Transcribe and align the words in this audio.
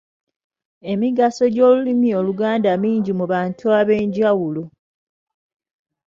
Emigaso 0.91 1.43
gy’Olulimi 1.53 2.09
Oluganda 2.19 2.71
mingi 2.83 3.11
mu 3.19 3.25
bantu 3.33 3.65
ab'enjawulo. 3.79 4.63